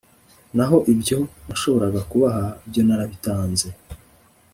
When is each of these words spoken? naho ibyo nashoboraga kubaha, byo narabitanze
naho 0.55 0.77
ibyo 0.93 1.17
nashoboraga 1.47 2.01
kubaha, 2.09 2.45
byo 2.69 2.81
narabitanze 2.87 3.67